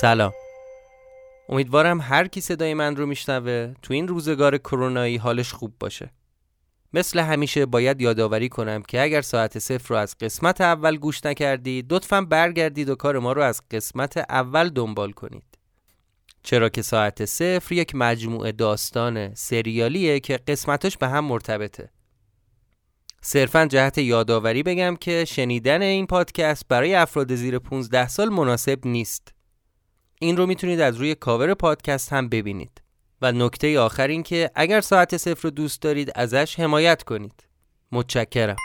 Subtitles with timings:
[0.00, 0.32] سلام.
[1.48, 6.10] امیدوارم هر کی صدای من رو میشنوه تو این روزگار کرونایی حالش خوب باشه.
[6.92, 11.92] مثل همیشه باید یادآوری کنم که اگر ساعت صفر رو از قسمت اول گوش نکردید
[11.92, 15.58] لطفا برگردید و کار ما رو از قسمت اول دنبال کنید.
[16.42, 21.90] چرا که ساعت صفر یک مجموعه داستان سریالیه که قسمتش به هم مرتبطه.
[23.22, 29.35] صرفا جهت یادآوری بگم که شنیدن این پادکست برای افراد زیر 15 سال مناسب نیست.
[30.20, 32.82] این رو می‌تونید از روی کاور پادکست هم ببینید.
[33.22, 37.44] و نکته آخر این که اگر ساعت صفر رو دوست دارید ازش حمایت کنید.
[37.92, 38.56] متشکرم.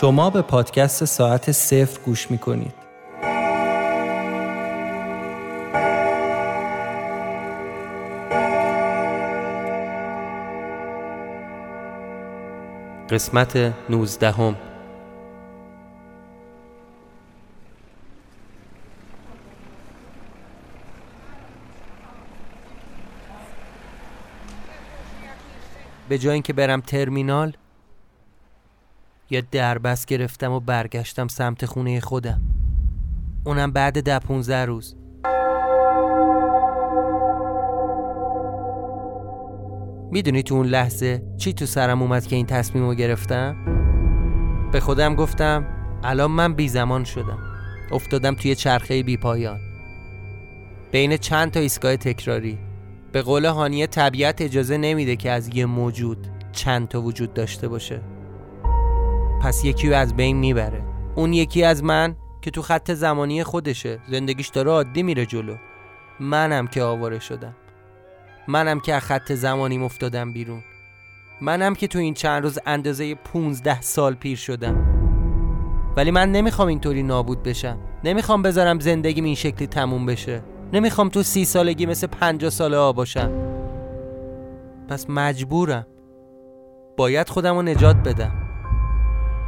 [0.00, 2.77] شما به پادکست ساعت صفر گوش می‌کنید.
[13.10, 14.56] قسمت نوزدهم.
[26.08, 27.56] به جای اینکه برم ترمینال
[29.30, 32.40] یا دربست گرفتم و برگشتم سمت خونه خودم.
[33.44, 34.97] اونم بعد ده پونزه روز.
[40.10, 43.56] می‌دونی تو اون لحظه چی تو سرم اومد که این تصمیم رو گرفتم؟
[44.72, 45.66] به خودم گفتم
[46.04, 47.38] الان من بی زمان شدم.
[47.92, 49.58] افتادم توی چرخه بی پایان.
[50.92, 52.58] بین چند تا ایستگاه تکراری.
[53.12, 58.00] به قول هانیه طبیعت اجازه نمیده که از یه موجود چند تا وجود داشته باشه.
[59.42, 60.84] پس یکی از بین می‌بره.
[61.14, 63.98] اون یکی از من که تو خط زمانی خودشه.
[64.10, 65.56] زندگیش داره عادی میره جلو.
[66.20, 67.54] منم که آواره شدم.
[68.48, 70.62] منم که از خط زمانیم افتادم بیرون.
[71.40, 74.76] منم که تو این چند روز اندازه 15 سال پیر شدم.
[75.96, 77.78] ولی من نمی‌خوام اینطوری نابود بشم.
[78.04, 80.42] نمی‌خوام بذارم زندگیم این شکلی تموم بشه.
[80.72, 83.30] نمی‌خوام تو سی سالگی مثل 50 ساله ها باشم.
[84.88, 85.86] پس مجبورم.
[86.96, 88.32] باید خودم رو نجات بدم.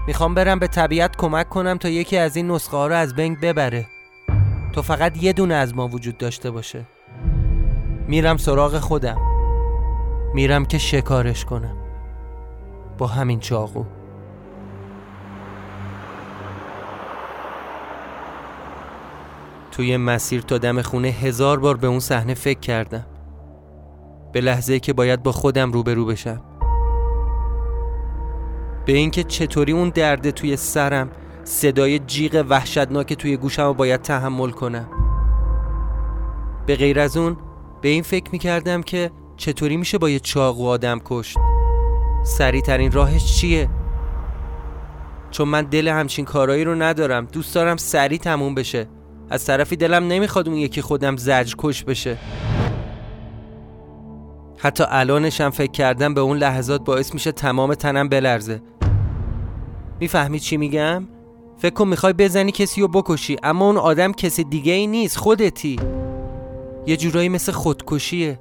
[0.06, 3.36] می‌خوام برم به طبیعت کمک کنم تا یکی از این نسخه ها رو از بین
[3.42, 3.86] ببره.
[4.72, 6.84] تو فقط یه دونه از ما وجود داشته باشه.
[8.10, 9.19] میرم سراغ خودم.
[10.34, 11.76] میرم که شکارش کنم.
[12.98, 13.84] با همین چاقو.
[19.70, 23.06] توی مسیر تا دم خونه هزار بار به اون صحنه فکر کردم.
[24.32, 26.41] به لحظه که باید با خودم روبرو بشم.
[28.87, 31.10] به اینکه چطوری اون درده توی سرم
[31.44, 34.88] صدای جیغ وحشتناک توی گوشم رو باید تحمل کنم.
[36.66, 37.37] به غیر از اون
[37.80, 41.36] به این فکر می‌کردم که چطوری میشه با یه چاقو آدم کشت.
[42.24, 43.68] سریع ترین راهش چیه؟
[45.30, 47.24] چون من دل همچین کارایی رو ندارم.
[47.24, 48.88] دوست دارم سریع تموم بشه.
[49.30, 52.19] از طرفی دلم نمی‌خواد اون یکی خودم زجر کش بشه.
[54.58, 58.62] حتی الانشم فکر کردم به اون لحظات باعث میشه تمام تنم بلرزه.
[60.00, 61.08] می‌فهمی چی میگم؟
[61.58, 65.80] فکر کن می‌خوای بزنی کسی رو بکشی اما اون آدم کسی دیگه ای نیست خودتی.
[66.86, 68.41] یه جورایی مثل خودکشیه.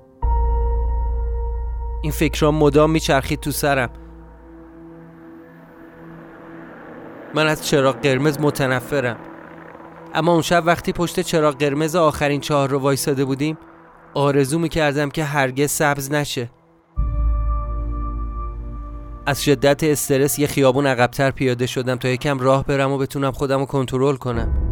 [2.01, 3.89] این فکرها مدام میچرخید تو سرم.
[7.35, 9.17] من از چراغ قرمز متنفرم.
[10.13, 13.57] اما اون شب وقتی پشت چراغ قرمز آخرین چهار رو وایساده بودیم
[14.13, 16.49] آرزو می‌کردم که هرگز سبز نشه.
[19.25, 23.59] از شدت استرس یه خیابون عقبتر پیاده شدم تا یکم راه برم و بتونم خودم
[23.59, 24.68] رو کنترل کنم.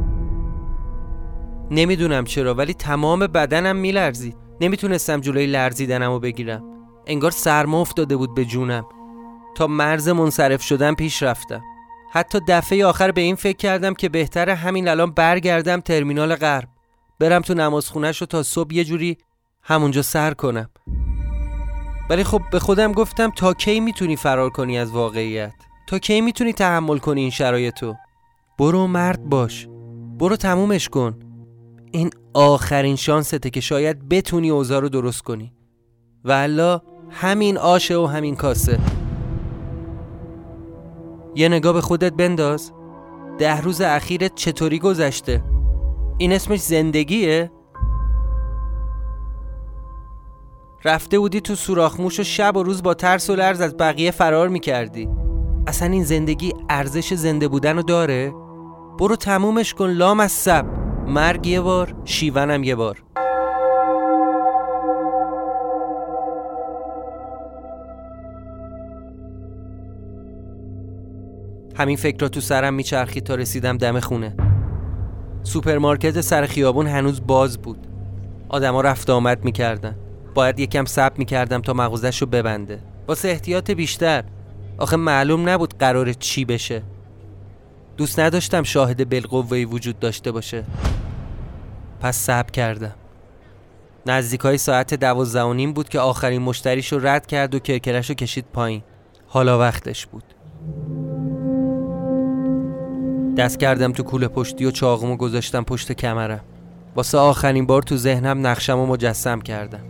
[1.71, 4.37] نمی‌دونم چرا ولی تمام بدنم میلرزید.
[4.61, 6.63] نمی‌تونستم جلوی لرزیدنم رو بگیرم.
[7.07, 8.85] انگار سرما افتاده بود به جونم.
[9.55, 11.61] تا مرز منصرف شدن پیش رفتم
[12.11, 16.67] حتی دفعه آخر به این فکر کردم که بهتره همین الان برگردم ترمینال غرب.
[17.19, 19.17] برم تو نمازخونهش رو تا صبح یه جوری
[19.63, 20.69] همونجا سر کنم.
[22.09, 25.53] ولی خب به خودم گفتم تا کی می‌تونی فرار کنی از واقعیت؟
[25.87, 27.95] تا کی می‌تونی تحمل کنی این شرایطو
[28.59, 29.67] برو مرد باش.
[30.19, 31.19] برو تمومش کن.
[31.91, 35.53] این آخرین شانسته که شاید بتونی اوضاع رو درست کنی.
[36.25, 36.79] و
[37.09, 38.79] همین آشه و همین کاسه.
[41.35, 42.71] یه نگاه به خودت بنداز.
[43.37, 45.43] ده روز اخیرت چطوری گذشته؟
[46.17, 47.51] این اسمش زندگیه؟
[50.85, 54.47] رفته بودی تو سوراخموش و شب و روز با ترس و لرز از بقیه فرار
[54.47, 55.09] می‌کردی.
[55.67, 58.33] اصلا این زندگی ارزش زنده بودن رو داره؟
[58.99, 60.65] برو تمومش کن لام از سب.
[61.07, 63.03] مرگ یه بار شیونم یه بار.
[71.75, 74.35] همین فکرا تو سرم میچرخید تا رسیدم دم خونه.
[75.43, 77.87] سوپرمارکت سر خیابون هنوز باز بود.
[78.49, 79.95] آدما رفت آمد می‌کردن.
[80.33, 82.79] باید یکم صبر می‌کردم تا مغازش رو ببنده.
[83.07, 84.23] واسه احتیاط بیشتر.
[84.77, 86.83] آخه معلوم نبود قراره چی بشه.
[87.97, 90.63] دوست نداشتم شاهد بالقوه‌ای وجود داشته باشه.
[92.01, 92.95] پس صبر کردم.
[94.05, 98.09] نزدیک های ساعت دوازده و نیم بود که آخرین مشتریش رو رد کرد و کرکره‌ش
[98.09, 98.81] رو کشید پایین.
[99.27, 100.23] حالا وقتش بود.
[103.37, 106.41] دست کردم تو کوله پشتی و چاقمو گذاشتم پشت کمرم.
[106.95, 109.83] واسه آخرین بار تو ذهنم نقشم و مجسم کردم.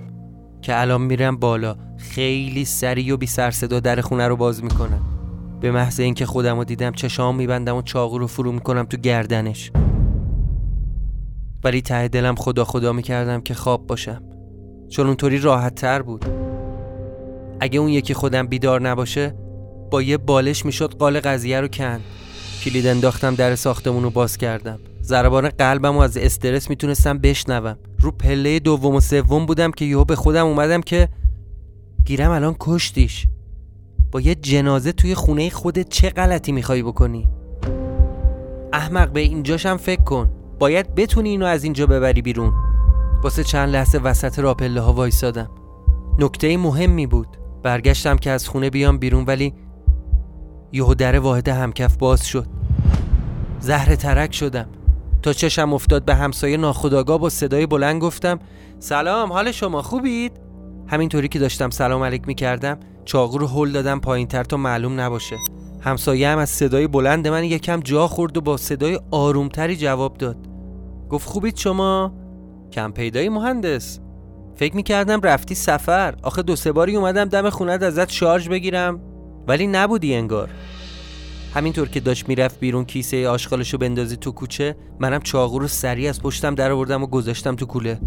[0.62, 1.76] که الان میرم بالا.
[1.98, 5.17] خیلی سریع و بی سر صدا در خونه رو باز می‌کنم.
[5.60, 9.72] به محض اینکه خودم رو دیدم چشام میبندم و چاقو رو فرو می‌کنم تو گردنش.
[11.64, 14.24] ولی ته دلم خدا خدا می‌کردم که خواب باشم.
[14.90, 16.26] چون اونطوری راحت تر بود.
[17.60, 19.36] اگه اون یکی خودم بیدار نباشه
[19.92, 22.02] با یه بالش می‌شد قال قضیه رو کند.
[22.64, 24.80] کلید انداختم در ساختمون رو باز کردم.
[25.04, 27.78] ضربان قلبم و از استرس می‌تونستم بشنوم.
[28.00, 31.10] رو پله دوم و سوم بودم که یهو به خودم اومدم که
[32.06, 33.28] گیرم الان کشتیش.
[34.12, 37.30] با یه جنازه توی خونه خودت چه غلطی می‌خوای بکنی؟
[38.74, 40.30] احمق به اینجاشم فکر کن.
[40.60, 42.54] باید بتونی اینو از اینجا ببری بیرون.
[43.24, 45.50] واسه چند لحظه وسط راپله ها وایسادم.
[46.20, 47.28] نکته مهمی بود.
[47.64, 49.54] برگشتم که از خونه بیام بیرون ولی
[50.72, 52.48] یهو در واحد همکف باز شد.
[53.60, 54.70] زهر ترک شدم.
[55.22, 58.40] تا چشم افتاد به همسایه ناخداگاه با صدای بلند گفتم
[58.80, 60.32] سلام حال شما خوبید؟
[60.88, 65.38] همینطوری که داشتم سلام علیک می‌کردم چاقو رو هل دادم پایین تر تا معلوم نباشه.
[65.82, 70.38] همسایه هم از صدای بلند من یکم جا خورد و با صدای آرومتری جواب داد.
[71.10, 72.14] گفت خوبید شما؟
[72.72, 74.00] کم پیدایی مهندس.
[74.56, 76.16] فکر می‌کردم رفتی سفر.
[76.24, 79.00] آخه دو سه باری اومدم دم خونت ازت شارژ بگیرم.
[79.48, 80.50] ولی نبودی انگار.
[81.54, 86.22] همینطور که داشت می‌رفت بیرون کیسه آشغالشو بندازی تو کوچه منم چاقو رو سریع از
[86.22, 88.00] پشتم در آوردم و گذاشتم تو کوله.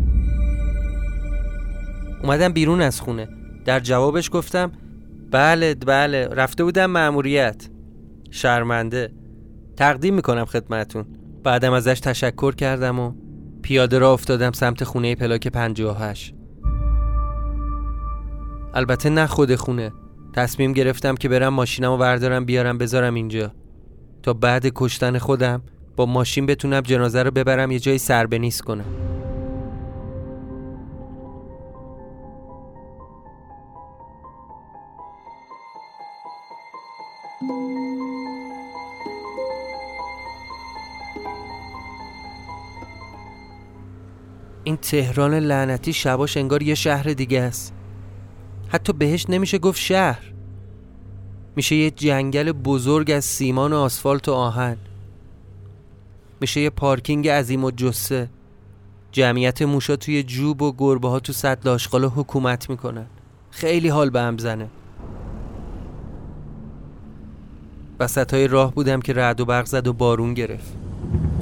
[2.23, 3.29] اومدم بیرون از خونه.
[3.64, 4.73] در جوابش گفتم
[5.31, 6.27] بله بله.
[6.27, 7.69] رفته بودم مأموریت.
[8.31, 9.12] شرمنده.
[9.77, 11.05] تقدیم می‌کنم خدمتون
[11.44, 13.12] بعدم ازش تشکر کردم و
[13.62, 16.35] پیاده را افتادم سمت خونه پلاک 58
[18.75, 19.93] البته نه خود خونه.
[20.35, 23.53] تصمیم گرفتم که برم ماشینم و وردارم بیارم بذارم اینجا.
[24.23, 25.62] تا بعد کشتن خودم
[25.97, 28.85] با ماشین بتونم جنازه رو ببرم یه جای سربنیس کنم.
[44.65, 47.75] این تهران لعنتی شباش انگار یه شهر دیگه است.
[48.69, 50.33] حتی بهش نمیشه گفت شهر.
[51.57, 54.77] میشه یه جنگل بزرگ از سیمان و آسفالت و آهن.
[56.41, 58.31] میشه یه پارکینگ عظیم و جسه.
[59.13, 63.07] جمعیت موشا توی جوب و گربه ها تو سطل آشغال حکومت می‌کنن.
[63.51, 64.69] خیلی حال به هم زنه.
[68.00, 70.73] وسط های راه بودم که رعد و برق زد و بارون گرفت.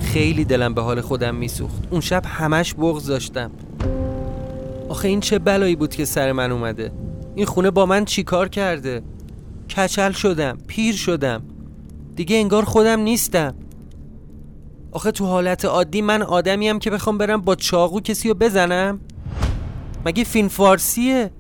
[0.01, 1.83] خیلی دلم به حال خودم میسوخت.
[1.91, 3.51] اون شب همش بغض داشتم.
[4.89, 6.93] آخه این چه بلایی بود که سر من اومده؟
[7.35, 9.03] این خونه با من چیکار کرده؟
[9.77, 11.43] کچل شدم پیر شدم.
[12.17, 13.55] دیگه انگار خودم نیستم.
[14.93, 19.01] آخه تو حالت عادی من آدمیم که بخوام برم با چاقو کسی رو بزنم؟
[20.07, 21.31] مگه فیلم فارسیه؟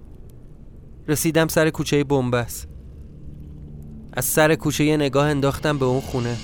[1.08, 2.68] رسیدم سر کوچه بنبست.
[4.18, 6.36] از سر کوچه یه نگاه انداختم به اون خونه.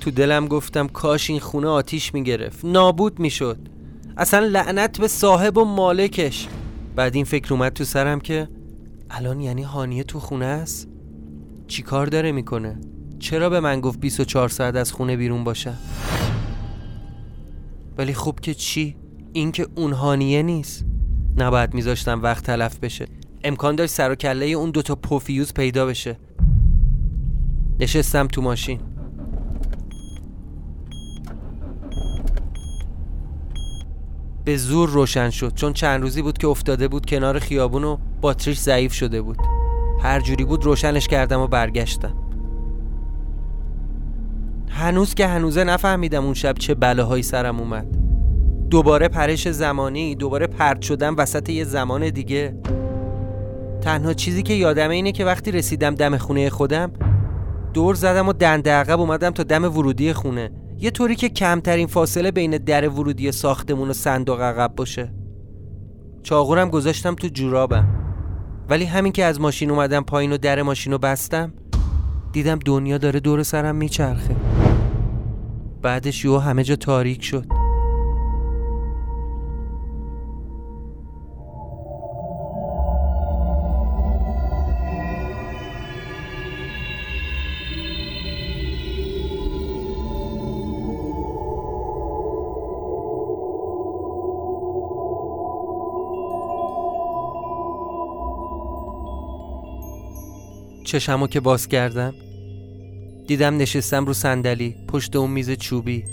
[0.00, 2.64] تو دلم گفتم کاش این خونه آتیش می‌گرفت.
[2.64, 3.58] نابود می‌شد.
[4.16, 6.48] اصلا لعنت به صاحب و مالکش.
[6.96, 8.48] بعد این فکر اومد تو سرم که
[9.10, 10.88] الان یعنی هانیه تو خونه است؟
[11.66, 12.80] چی کار داره می‌کنه؟
[13.18, 15.74] چرا به من گفت 24 ساعت از خونه بیرون باشه؟
[17.98, 18.96] ولی خوب که چی؟
[19.32, 20.84] این که اون هانیه نیست.
[21.36, 23.06] نباید میذاشتم وقت تلف بشه.
[23.44, 26.16] امکان داشت سر و کله اون دوتا پوفیوز پیدا بشه.
[27.80, 28.80] نشستم تو ماشین.
[34.44, 38.58] به زور روشن شد چون چند روزی بود که افتاده بود کنار خیابون و باتریش
[38.58, 39.38] ضعیف شده بود.
[40.02, 42.14] هر جوری بود روشنش کردم و برگشتم.
[44.68, 47.86] هنوز که هنوزه نفهمیدم اون شب چه بلاهایی سرم اومد.
[48.70, 52.54] دوباره پرش زمانی دوباره پرد شدم وسط یه زمان دیگه.
[53.80, 56.92] تنها چیزی که یادمه اینه که وقتی رسیدم دم خونه خودم
[57.74, 60.50] دور زدم و دنده عقب اومدم تا دم ورودی خونه.
[60.78, 65.12] یه طوری که کمترین فاصله بین در ورودی ساختمون و صندوق عقب باشه.
[66.22, 67.88] چاغورم گذاشتم تو جورابم.
[68.68, 71.52] ولی همین که از ماشین اومدم پایین و در ماشین رو بستم
[72.32, 74.36] دیدم دنیا داره دور سرم میچرخه.
[75.82, 77.59] بعدش یو همه جا تاریک شد.
[100.90, 102.14] چشمو که باز کردم.
[103.26, 106.04] دیدم نشستم رو صندلی پشت اون میز چوبی.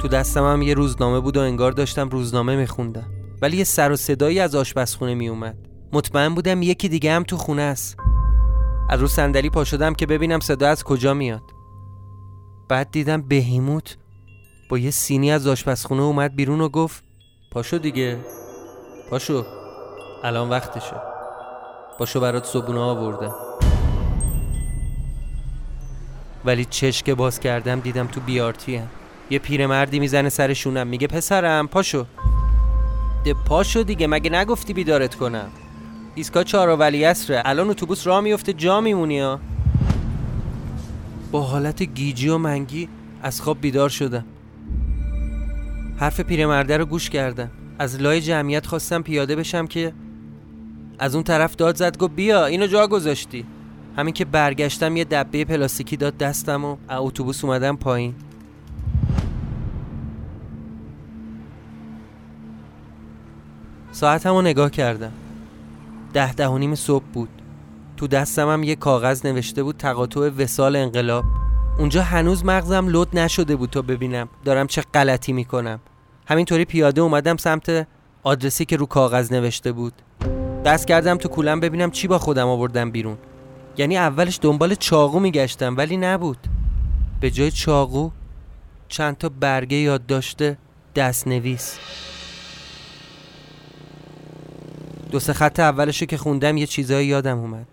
[0.00, 3.06] تو دستم هم یه روزنامه بود و انگار داشتم روزنامه میخوندم.
[3.42, 5.56] ولی یه سر و صدایی از آشپزخونه میومد
[5.92, 7.96] مطمئن بودم یکی دیگه هم تو خونه است.
[8.90, 11.42] از رو صندلی پا شدم که ببینم صدا از کجا میاد.
[12.68, 13.96] بعد دیدم بهیموت
[14.70, 17.04] با یه سینی از آشپزخونه اومد بیرون و گفت
[17.52, 18.18] پاشو دیگه.
[19.10, 19.44] پاشو.
[20.24, 20.96] الان وقتشه.
[21.98, 23.43] پاشو برات صبونه آوردم.
[26.44, 28.86] ولی چشک باز کردم دیدم تو بیارتی هم.
[29.30, 32.06] یه پیرمردی می‌زنه سر شونم میگه پسرم پاشو.
[33.24, 35.48] ده پاشو دیگه مگه نگفتی بیدارت کنم؟
[36.14, 39.40] ایسکا چهار ولی اصره الان اتوبوس راه میفته جا میمونی ها.
[41.30, 42.88] با حالت گیجی و منگی
[43.22, 44.24] از خواب بیدار شدم.
[45.96, 47.50] حرف پیرمرده رو گوش کردم.
[47.78, 49.92] از لای جمعیت خواستم پیاده بشم که
[50.98, 53.46] از اون طرف داد زد گفت بیا اینو جا گذاشتی.
[53.96, 58.14] همین که برگشتم یه دبه پلاستیکی داد دستم و اتوبوس اومدم پایین.
[63.92, 65.12] ساعتم رو نگاه کردم.
[66.12, 67.28] ده ده و نیم صبح بود.
[67.96, 71.24] تو دستم هم یه کاغذ نوشته بود تقاطع وسال انقلاب.
[71.78, 75.80] اونجا هنوز مغزم لود نشده بود تا ببینم دارم چه غلطی می‌کنم.
[76.26, 77.86] همینطوری پیاده اومدم سمت
[78.22, 79.92] آدرسی که رو کاغذ نوشته بود.
[80.64, 83.18] دست کردم تو کولم ببینم چی با خودم آوردم بیرون.
[83.76, 86.38] یعنی اولش دنبال چاقو میگشتم ولی نبود.
[87.20, 88.10] به جای چاقو
[88.88, 90.58] چند تا برگه یاد داشته
[90.94, 91.78] دست نویس
[95.10, 97.66] دو سه خط اولشو که خوندم یه چیزایی یادم اومد.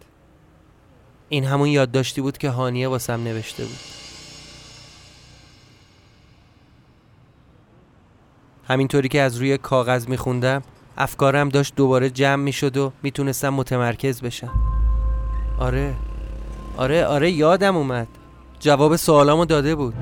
[1.29, 3.79] این همون یادداشتی بود که هانیه واسم نوشته بود.
[8.67, 10.62] همینطوری که از روی کاغذ میخوندم
[10.98, 14.81] افکارم داشت دوباره جمع می‌شد و می‌تونستم متمرکز بشم.
[15.62, 15.94] آره.
[16.77, 18.08] آره آره یادم اومد.
[18.60, 19.94] جواب سوالامو داده بود.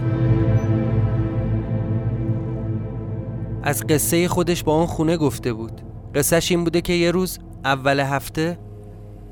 [3.64, 5.82] از قصه خودش با اون خونه گفته بود.
[6.16, 8.60] قصهش این بوده که یه روز اول هفته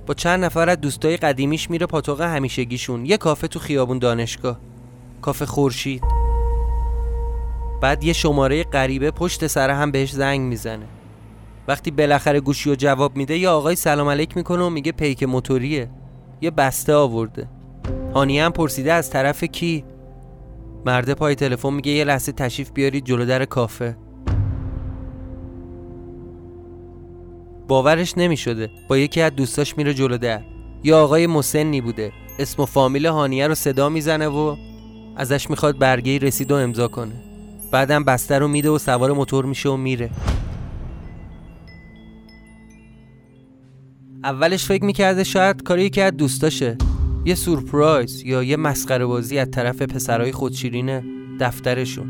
[0.08, 4.60] با چند نفر از دوستای قدیمیش میره پاتوق همیشگیشون یه کافه تو خیابون دانشگاه.
[5.22, 6.04] کافه خورشید.
[7.82, 10.86] بعد یه شماره غریبه پشت سر هم بهش زنگ می‌زنه.
[11.68, 15.90] وقتی بالاخره گوشی و جواب میده یه آقای سلام علیک می‌کنه و میگه پیک موتوریه.
[16.42, 17.48] یه بسته آورده.
[18.14, 19.84] هانیه هم پرسیده از طرف کی؟
[20.86, 23.98] مرده پای تلفن میگه یه لحظه تشریف بیارید جلو در کافه.
[27.68, 28.70] باورش نمی‌شده.
[28.88, 30.42] با یکی از دوستاش میره جلو در.
[30.84, 32.12] یه آقای مسنی بوده.
[32.40, 34.56] اسم و فامیل هانیه رو صدا می‌زنه و
[35.16, 37.14] ازش می‌خواد برگه رسید و امضا کنه.
[37.72, 40.10] بعدم بسته رو میده و سوار موتور میشه و میره.
[44.28, 46.78] اولش فکر می‌کرده شاید کاری یکی از دوستاشه.
[47.26, 51.04] یه سورپرایز یا یه مسخره بازی از طرف پسرای خودشیرین
[51.40, 52.08] دفترشون.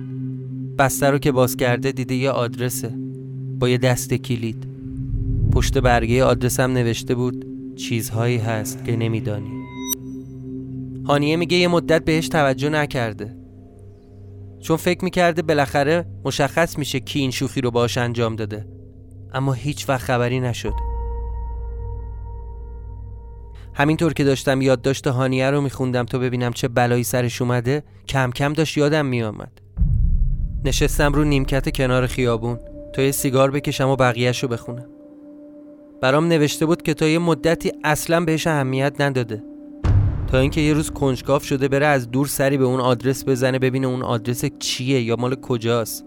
[0.80, 2.94] بسته رو که باز کرده دیده یه آدرسه.
[3.60, 4.68] با یه دست کلید.
[5.54, 7.46] پشت برگه آدرسم نوشته بود
[7.76, 9.52] چیزهایی هست که نمیدانی.
[11.06, 13.38] هانیه میگه یه مدت بهش توجه نکرده.
[14.60, 18.68] چون فکر می‌کرده بالاخره مشخص میشه کی این شوخی رو باش انجام داده.
[19.34, 20.87] اما هیچ وقت خبری نشد
[23.78, 28.54] همینطور که داشتم یادداشت هانیه رو میخوندم تا ببینم چه بلایی سرش اومده کم کم
[28.54, 29.52] داشت یادم میآمد.
[30.66, 32.60] نشستم رو نیمکت کنار خیابون
[32.94, 34.86] تا یه سیگار بکشم و بقیهش رو بخونم.
[36.02, 39.44] برام نوشته بود که تا یه مدتی اصلا بهش اهمیت نداده.
[40.28, 43.88] تا اینکه یه روز کنجکاف شده بره از دور سری به اون آدرس بزنه ببینه
[43.88, 46.06] اون آدرس چیه یا مال کجاست.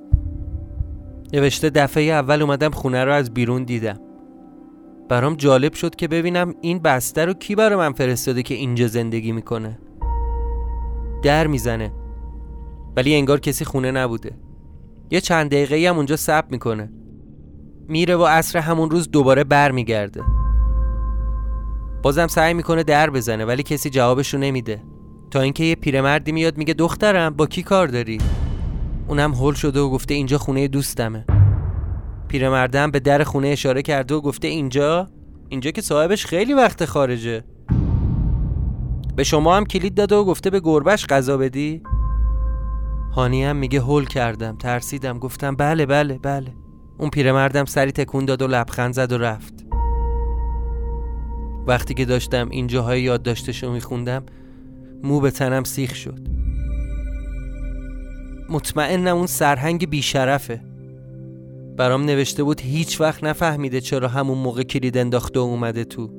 [1.33, 4.10] نوشته دفعه اول اومدم خونه رو از بیرون دیدم.
[5.11, 9.33] برام جالب شد که ببینم این بسته رو کی برای من فرستاده که اینجا زندگی
[9.33, 9.79] می‌کنه.
[11.23, 11.93] در می‌زنه.
[12.97, 14.33] ولی انگار کسی خونه نبوده.
[15.11, 16.93] یه چند دقیقه هم اونجا سب می‌کنه.
[17.89, 20.23] میره و عصر همون روز دوباره بر میگرده
[22.03, 24.83] بازم سعی می‌کنه در بزنه ولی کسی جوابشو نمیده.
[25.31, 28.19] تا اینکه یه پیرمردی میاد میگه دخترم با کی کار داری؟
[29.09, 31.25] اونم هول شده و گفته اینجا خونه دوستمه.
[32.31, 35.11] پیرمردم به در خونه اشاره کرده و گفته اینجا؟
[35.49, 37.45] اینجا که صاحبش خیلی وقت خارجه.
[39.17, 41.83] به شما هم کلید داده و گفته به گربش غذا بدی؟
[43.13, 45.19] هانی هم میگه هول کردم ترسیدم.
[45.19, 46.53] گفتم بله بله بله.
[46.99, 49.67] اون پیرمردم سری تکون داد و لبخند زد و رفت.
[51.67, 54.27] وقتی که داشتم این جاهای یادداشتشو میخوندم
[55.03, 56.21] مو به تنم سیخ شد.
[58.49, 60.70] مطمئنم اون سرهنگ بیشرفه.
[61.81, 66.11] برام نوشته بود هیچ وقت نفهمیده چرا همون موقع کلید انداخته و اومده تو.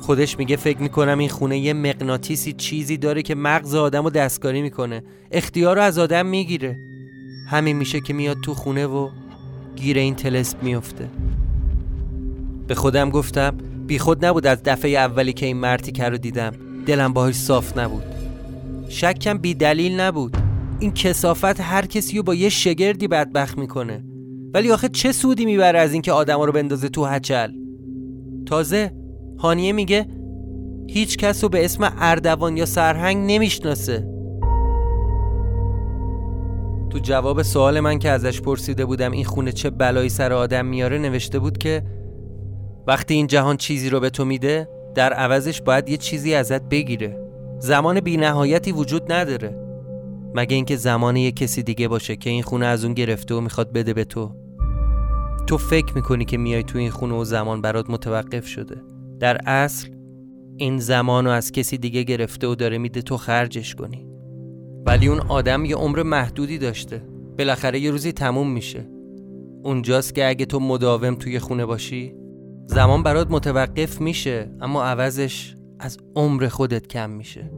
[0.00, 4.62] خودش میگه فکر می‌کنم این خونه یه مغناطیسی چیزی داره که مغز آدم رو دستکاری
[4.62, 5.02] می‌کنه.
[5.32, 6.76] اختیار رو از آدم می‌گیره.
[7.48, 9.08] همین میشه که میاد تو خونه و
[9.76, 11.08] گیر این تلسپ میفته
[12.66, 13.56] به خودم گفتم
[13.86, 16.52] بی خود نبود از دفعه اولی که این مرتیکه رو دیدم.
[16.86, 18.04] دلم باهاش صاف نبود.
[18.88, 20.47] شکم بی دلیل نبود.
[20.80, 24.04] این کسافت هر کسی رو با یه شگردی بدبخت می‌کنه.
[24.54, 27.50] ولی آخه چه سودی می‌بره از اینکه آدم رو بندازه تو هچل؟
[28.46, 28.92] تازه
[29.38, 30.06] هانیه میگه
[30.90, 34.08] هیچ کس رو به اسم اردوان یا سرهنگ نمی‌شناسه.
[36.90, 40.98] تو جواب سوال من که ازش پرسیده بودم این خونه چه بلایی سر آدم میاره
[40.98, 41.82] نوشته بود که
[42.86, 47.30] وقتی این جهان چیزی رو به تو میده در عوضش باید یه چیزی ازت بگیره.
[47.58, 49.67] زمان بی نهایتی وجود نداره.
[50.34, 53.72] مگه اینکه زمان یه کسی دیگه باشه که این خونه از اون گرفته و می‌خواد
[53.72, 54.34] بده به تو؟
[55.46, 58.82] تو فکر می‌کنی که میای تو این خونه و زمان برات متوقف شده.
[59.20, 59.88] در اصل
[60.56, 64.08] این زمان رو از کسی دیگه گرفته و داره میده تو خرجش کنی.
[64.86, 67.02] ولی اون آدم یه عمر محدودی داشته.
[67.38, 68.88] بالاخره یه روزی تموم میشه.
[69.62, 72.14] اونجاست که اگه تو مداوم توی خونه باشی
[72.66, 77.50] زمان برات متوقف میشه اما عوضش از عمر خودت کم میشه.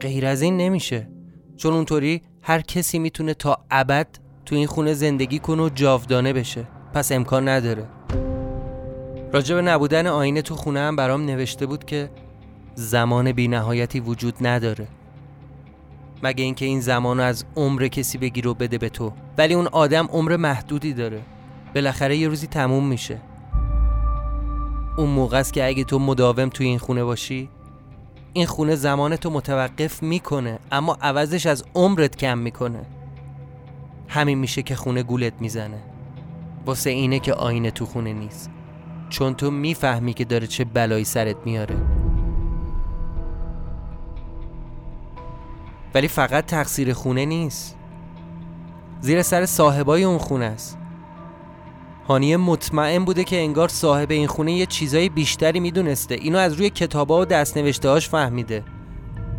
[0.00, 1.08] غیر از این نمیشه.
[1.56, 4.06] چون اونطوری هر کسی می‌تونه تا ابد
[4.46, 6.64] تو این خونه زندگی کنه و جاودانه بشه.
[6.94, 7.88] پس امکان نداره.
[9.32, 12.10] راجع به نبودن آینه تو خونه هم برام نوشته بود که
[12.74, 14.88] زمان بی نهایتی وجود نداره.
[16.22, 19.12] مگه اینکه این زمان از عمر کسی بگیر و بده به تو.
[19.38, 21.20] ولی اون آدم عمر محدودی داره.
[21.74, 23.20] بالاخره یه روزی تموم میشه.
[24.98, 27.50] اون موقع است که اگه تو مداوم توی این خونه باشی
[28.32, 32.80] این خونه زمان تو متوقف می‌کنه اما عوضش از عمرت کم می‌کنه.
[34.08, 35.78] همین میشه که خونه گولت می‌زنه.
[36.66, 38.50] واسه اینه که آینه تو خونه نیست.
[39.08, 41.76] چون تو می‌فهمی که داره چه بلایی سرت میاره.
[45.94, 47.76] ولی فقط تقصیر خونه نیست.
[49.00, 50.78] زیر سر صاحبای اون خونه است.
[52.08, 56.14] هانیه مطمئن بوده که انگار صاحب این خونه یه چیزای بیشتری می‌دونسته.
[56.14, 58.64] اینو از روی کتابا و دستنوشته هاش فهمیده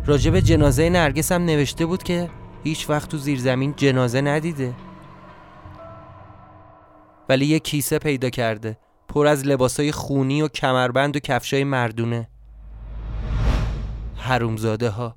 [0.06, 2.30] راجب جنازه نرگس هم نوشته بود که
[2.64, 4.74] هیچ وقت تو زیر زمین جنازه ندیده.
[7.28, 8.78] ولی یه کیسه پیدا کرده.
[9.08, 12.28] پر از لباسای خونی و کمربند و کفشای مردونه.
[14.16, 15.16] حرومزاده ها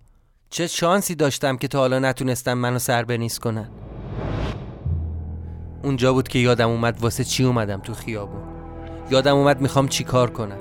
[0.50, 3.04] چه شانسی داشتم که تا حالا نتونستم منو سر
[3.42, 3.83] کنن.
[5.84, 8.42] اونجا بود که یادم اومد واسه چی اومدم تو خیابون.
[9.12, 10.60] یادم اومد می‌خوام چی کار کنم.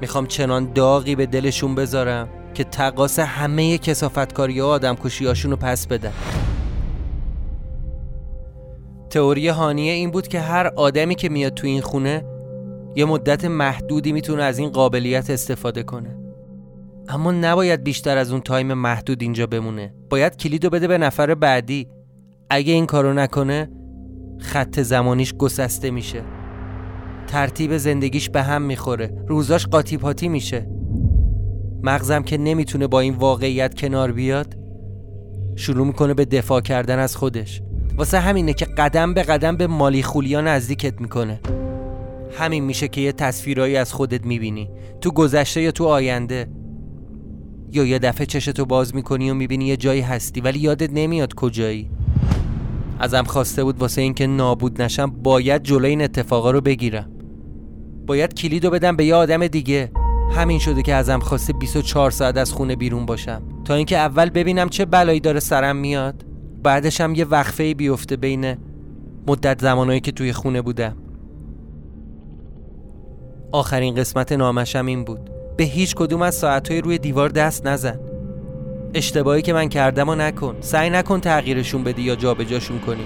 [0.00, 4.96] می‌خوام چنان داغی به دلشون بذارم که تقاس همه کسافتکاری ها آدم
[5.44, 6.12] رو پس بدن.
[9.10, 12.24] تئوری هانیه این بود که هر آدمی که میاد تو این خونه
[12.96, 16.16] یه مدت محدودی می‌تونه از این قابلیت استفاده کنه.
[17.08, 19.94] اما نباید بیشتر از اون تایم محدود اینجا بمونه.
[20.10, 21.88] باید کلیدو بده به نفر بعدی.
[22.52, 23.70] اگه این کارو نکنه
[24.38, 26.22] خط زمانیش گسسته میشه.
[27.26, 29.24] ترتیب زندگیش به هم می‌خوره.
[29.28, 30.70] روزاش قاطی پاتی میشه.
[31.82, 34.56] مغزم که نمی‌تونه با این واقعیت کنار بیاد
[35.56, 37.62] شروع می‌کنه به دفاع کردن از خودش.
[37.96, 41.40] واسه همینه که قدم به قدم به مالی خولیا نزدیکت می‌کنه.
[42.38, 44.70] همین میشه که یه تصویرایی از خودت می‌بینی.
[45.00, 46.46] تو گذشته یا تو آینده.
[47.72, 51.90] یا یه دفعه چشتو باز می‌کنی و می‌بینی یه جایی هستی ولی یادت نمیاد کجایی.
[53.00, 57.10] ازم خواسته بود واسه اینکه نابود نشم باید جلوی این اتفاقا رو بگیرم.
[58.06, 59.92] باید کلیدو بدم به یه آدم دیگه.
[60.32, 63.42] همین شده که ازم خواسته 24 ساعت از خونه بیرون باشم.
[63.64, 66.24] تا اینکه اول ببینم چه بلایی داره سرم میاد.
[66.62, 68.56] بعدش هم یه وقفه بیفته بین
[69.26, 70.96] مدت زمانایی که توی خونه بودم.
[73.52, 75.30] آخرین قسمت نامشم این بود.
[75.56, 78.09] به هیچ کدوم از ساعتهای روی دیوار دست نزن.
[78.94, 80.56] اشتباهی که من کردم و نکن.
[80.60, 83.04] سعی نکن تغییرشون بدی یا جابجاشون کنی.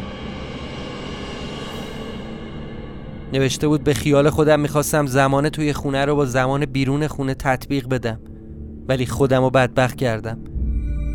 [3.32, 7.88] نوشته بود به خیال خودم می‌خواستم زمان توی خونه رو با زمان بیرون خونه تطبیق
[7.88, 8.20] بدم
[8.88, 10.38] ولی خودم رو بدبخت کردم.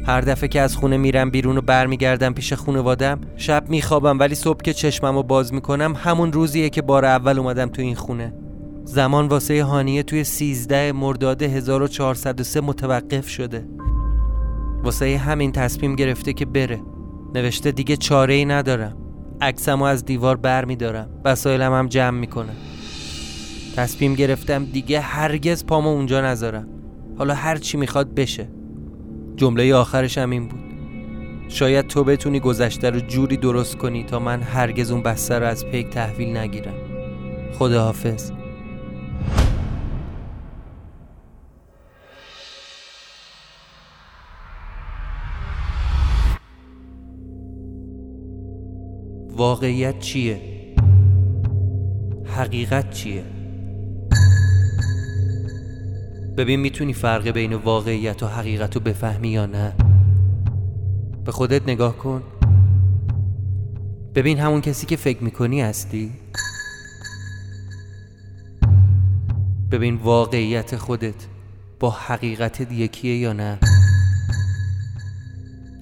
[0.05, 4.61] هر دفعه که از خونه میرم بیرون و برمیگردم پیش خونوادم شب میخوابم ولی صبح
[4.61, 8.33] که چشمم رو باز می‌کنم همون روزیه که بار اول اومدم تو این خونه.
[8.83, 13.65] زمان واسه هانیه توی 13 مرداد 1403 متوقف شده.
[14.83, 16.81] واسه همین تصمیم گرفته که بره.
[17.35, 18.97] نوشته دیگه چاره ای ندارم.
[19.41, 21.09] عکسمو از دیوار بر میدارم.
[21.25, 22.55] وسایلم هم جمع می‌کنم
[23.75, 26.67] تصمیم گرفتم دیگه هرگز پامو اونجا نذارم.
[27.17, 28.47] حالا هر چی می‌خواد بشه.
[29.35, 30.59] جمله آخرش هم این بود.
[31.47, 35.65] شاید تو بتونی گذشته رو جوری درست کنی تا من هرگز اون بسته رو از
[35.65, 36.73] پیک تحویل نگیرم.
[37.53, 38.31] خداحافظ.
[49.39, 50.41] واقعیت چیه؟
[52.25, 53.23] حقیقت چیه؟
[56.37, 59.73] ببین می‌تونی فرق بین واقعیت و حقیقت رو بفهمی یا نه؟
[61.25, 62.23] به خودت نگاه کن.
[64.15, 66.11] ببین همون کسی که فکر می‌کنی هستی؟
[69.71, 71.27] ببین واقعیت خودت
[71.79, 73.59] با حقیقت یکیه یا نه؟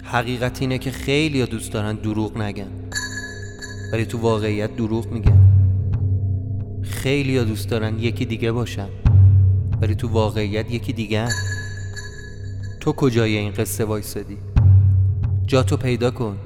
[0.03, 2.86] حقیقت اینه که خیلی دوست دارن دروغ نگن.
[3.93, 5.47] ولی تو واقعیت دروغ میگن
[6.83, 8.89] خیلی دوست دارن یکی دیگه باشن.
[9.81, 11.27] ولی تو واقعیت یکی دیگه
[12.79, 14.37] تو کجای این قصه وایسادی؟
[15.45, 16.37] جا تو پیدا کن.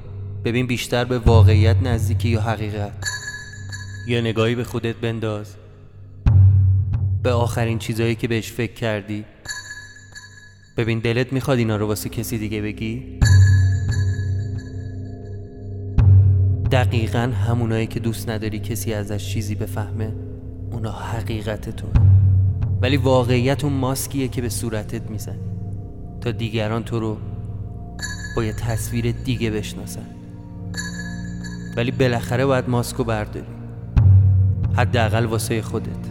[0.46, 2.92] ببین بیشتر به واقعیت نزدیکی یا حقیقت.
[4.08, 5.56] یا نگاهی به خودت بنداز.
[7.24, 9.26] به آخرین چیزایی که بهش فکر کردی.
[10.78, 13.20] ببین دلت می‌خواد اینا رو واسه کسی دیگه بگی؟
[16.72, 20.14] دقیقا همونایی که دوست نداری کسی ازش چیزی بفهمه
[20.72, 21.88] اونا حقیقت تو
[22.82, 25.52] ولی واقعیت اون ماسکیه که به صورتت می‌زنی.
[26.22, 27.18] تا دیگران تو رو
[28.36, 30.06] با یه تصویر دیگه بشناسن.
[31.78, 33.46] ولی بالاخره باید ماسکو برداری.
[34.78, 36.11] حداقل واسه خودت.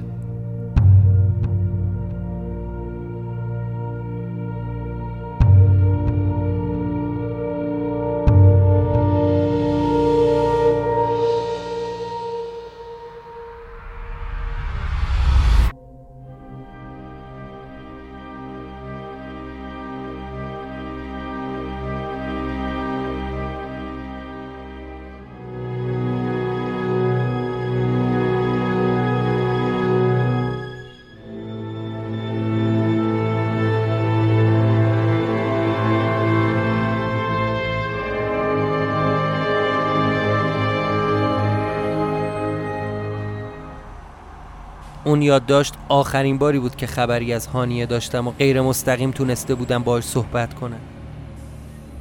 [45.11, 49.83] اون یادداشت آخرین باری بود که خبری از هانیه داشتم و غیر مستقیم تونسته بودم
[49.83, 50.81] باش صحبت کنم.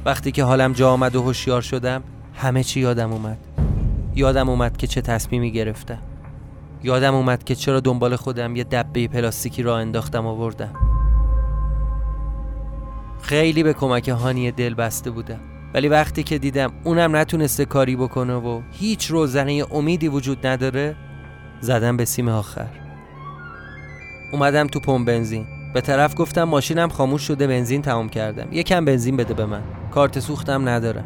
[0.04, 2.02] وقتی که حالم جا آمد و هوشیار شدم
[2.34, 3.38] همه چی یادم اومد.
[4.14, 5.98] یادم اومد که چه تصمیمی گرفتم.
[6.82, 10.72] یادم اومد که چرا دنبال خودم یه دبه پلاستیکی را انداختم آوردم.
[13.22, 15.40] خیلی به کمک هانیه دل بسته بودم.
[15.74, 20.96] ولی وقتی که دیدم اونم نتونسته کاری بکنه و هیچ روزنه امیدی وجود نداره
[21.60, 22.79] زدم به سیم آخر.
[24.32, 25.46] اومدم تو پمپ بنزین.
[25.74, 28.48] به طرف گفتم ماشینم خاموش شده بنزین تمام کردم.
[28.52, 29.62] یکم بنزین بده به من.
[29.90, 31.04] کارت سوختم ندارم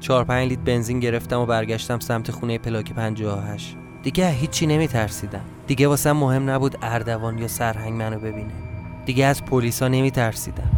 [0.00, 5.44] چهار پنج لیتر بنزین گرفتم و برگشتم سمت خونه پلاک 58 دیگه هیچی نمی ترسیدم
[5.66, 8.52] دیگه واسم مهم نبود اردوان یا سرهنگ منو ببینه.
[9.06, 10.70] دیگه از پلیسا نمی ترسیدم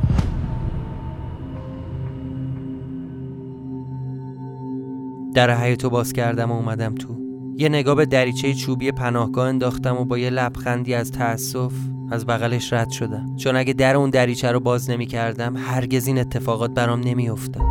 [5.34, 7.21] در حیاتو باز کردم و اومدم تو
[7.56, 11.72] یه نگاه به دریچه چوبی پناهگاه انداختم و با یه لبخندی از تأسف
[12.10, 13.36] از بغلش رد شدم.
[13.36, 17.62] چون اگه در اون دریچه رو باز نمی کردم هرگز این اتفاقات برام نمی افتاد.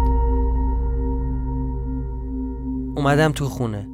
[2.96, 3.88] اومدم تو خونه.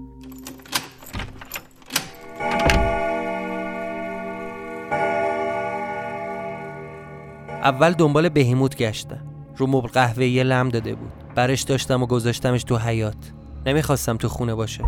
[7.63, 9.21] اول دنبال بهیموت گشتم.
[9.57, 11.11] رو مبل قهوه‌ای لم داده بود.
[11.35, 13.31] برش داشتم و گذاشتمش تو حیات
[13.65, 14.83] نمی‌خواستم تو خونه باشه.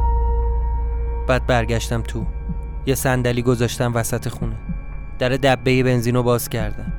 [1.29, 2.25] بعد برگشتم تو.
[2.85, 4.55] یه صندلی گذاشتم وسط خونه.
[5.19, 6.93] در دبه بنزین رو باز کردم.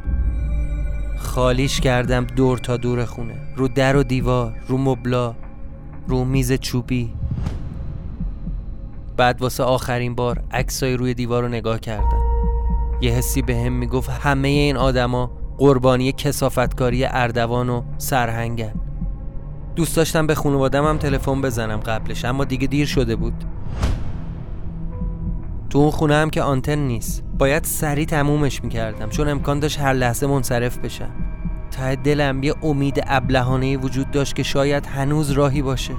[1.19, 3.35] خالیش کردم دور تا دور خونه.
[3.57, 5.35] رو در و دیوار رو مبلا
[6.09, 7.13] رو میز چوبی.
[9.17, 12.23] بعد واسه آخرین بار عکسای روی دیوار رو نگاه کردم.
[13.01, 18.75] یه حسی به هم می‌گفت همه این آدما قربانی کسافتکاری اردوان و سرهنگن.
[19.77, 23.45] دوست داشتم به خانوادم هم تلفن بزنم قبلش اما دیگه دیر شده بود.
[25.71, 27.23] تو اون خونه هم که آنتن نیست.
[27.39, 31.11] باید سریع تمومش می‌کردم چون امکان داشت هر لحظه منصرف بشم.
[31.71, 35.93] ته دلم یه امید ابلهانه وجود داشت که شاید هنوز راهی باشه.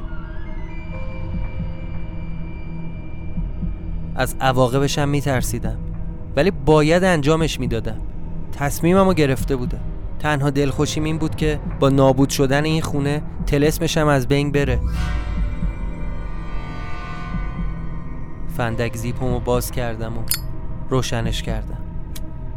[4.15, 5.77] از عواقبشم میترسیدم
[6.36, 8.01] ولی باید انجامش می‌دادم.
[8.51, 9.81] تصمیمم رو گرفته بودم.
[10.19, 14.79] تنها دلخوشیم این بود که با نابود شدن این خونه تلسمشم از بین بره.
[18.62, 20.21] فندک زیپمو باز کردم و
[20.89, 21.78] روشنش کردم.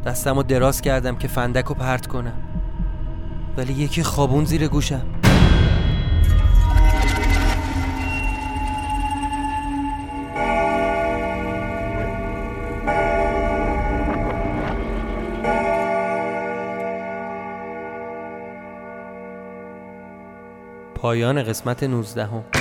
[0.06, 2.42] دستم رو دراز کردم که فندک رو پرت کنم.
[3.56, 5.06] ولی یکی خوابون زیر گوشم.
[20.94, 22.53] پایان قسمت 19 هم.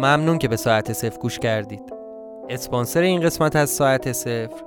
[0.00, 1.92] ممنون که به ساعت صفر گوش کردید.
[2.48, 4.64] اسپانسر این قسمت از ساعت صفر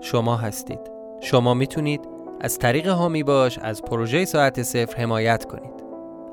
[0.00, 0.90] شما هستید.
[1.20, 2.00] شما می‌تونید
[2.40, 5.84] از طریق هامی باش از پروژه ساعت صفر حمایت کنید.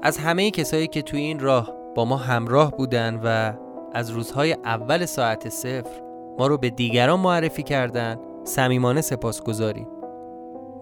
[0.03, 3.53] از همه کسایی که توی این راه با ما همراه بودن و
[3.93, 6.01] از روزهای اول ساعت صفر
[6.39, 9.87] ما رو به دیگران معرفی کردن صمیمانه سپاس گذاریم.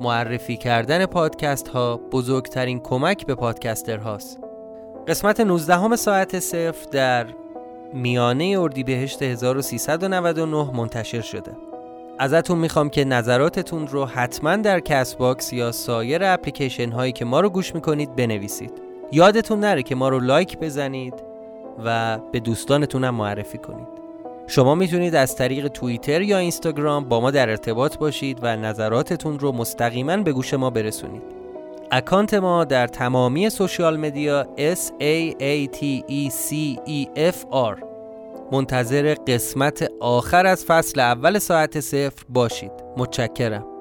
[0.02, 4.47] معرفی کردن پادکست ها بزرگترین کمک به پادکستر هاست
[5.08, 7.26] قسمت 19 همه ساعت صفر در
[7.94, 11.52] میانه اردیبهشت 1399 منتشر شده.
[12.20, 17.50] ازتون می‌خوام که نظراتتون رو حتما در Castbox یا سایر اپلیکیشن هایی که ما رو
[17.50, 18.72] گوش می‌کنید بنویسید.
[19.12, 21.14] یادتون نره که ما رو لایک بزنید
[21.86, 23.88] و به دوستانتون هم معرفی کنید.
[24.48, 29.52] شما می‌تونید از طریق توییتر یا اینستاگرام با ما در ارتباط باشید و نظراتتون رو
[29.52, 31.37] مستقیما به گوش ما برسونید.
[31.92, 36.54] اکانت ما در تمامی سوشیال مدیا S A A T E C
[36.88, 37.84] E F R.
[38.52, 42.72] منتظر قسمت آخر از فصل اول ساعت صفر باشید.
[42.98, 43.77] متشکرم.